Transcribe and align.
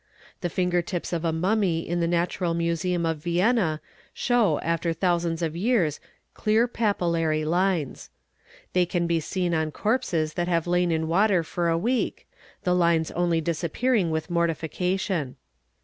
The 0.39 0.49
finger 0.49 0.81
tips 0.81 1.13
of 1.13 1.23
a 1.23 1.31
mummy 1.31 1.87
in 1.87 1.99
the 1.99 2.07
Natural 2.07 2.55
Museum 2.55 3.05
of 3.05 3.19
Vienna 3.19 3.79
show 4.15 4.59
afte 4.63 4.97
thousands 4.97 5.43
of 5.43 5.55
years 5.55 5.99
clear 6.33 6.67
papillary 6.67 7.45
lines. 7.45 8.09
They 8.73 8.87
can 8.87 9.05
be 9.05 9.19
seen 9.19 9.53
on 9.53 9.69
corpse 9.69 10.09
that 10.09 10.47
have 10.47 10.65
lain 10.65 10.91
in 10.91 11.07
water 11.07 11.43
for 11.43 11.69
a 11.69 11.77
week, 11.77 12.27
the 12.63 12.73
lines 12.73 13.11
only 13.11 13.41
disappearing 13.41 14.09
wit. 14.09 14.27
mortification. 14.27 15.35